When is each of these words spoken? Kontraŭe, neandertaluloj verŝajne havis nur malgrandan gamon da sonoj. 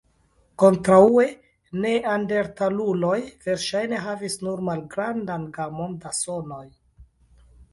Kontraŭe, 0.61 1.25
neandertaluloj 1.83 3.19
verŝajne 3.49 4.01
havis 4.07 4.39
nur 4.47 4.65
malgrandan 4.71 5.47
gamon 5.59 5.97
da 6.07 6.15
sonoj. 6.23 6.67